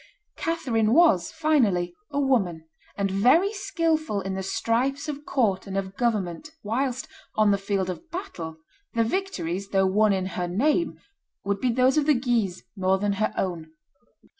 Catherine 0.35 0.93
was, 0.93 1.31
finally, 1.31 1.93
a 2.09 2.19
woman, 2.19 2.67
and 2.97 3.11
very 3.11 3.53
skilful 3.53 4.19
in 4.19 4.33
the 4.33 4.41
strifes 4.41 5.07
of 5.07 5.27
court 5.27 5.67
and 5.67 5.77
of 5.77 5.95
government, 5.95 6.49
whilst, 6.63 7.07
on 7.35 7.51
the 7.51 7.57
field 7.59 7.87
of 7.87 8.09
battle, 8.09 8.57
the 8.95 9.03
victories, 9.03 9.69
though 9.69 9.85
won 9.85 10.11
in 10.11 10.25
her 10.25 10.47
name, 10.47 10.99
would 11.43 11.59
be 11.59 11.69
those 11.71 11.99
of 11.99 12.07
the 12.07 12.15
Guises 12.15 12.63
more 12.75 12.97
than 12.97 13.13
her 13.21 13.31
own. 13.37 13.73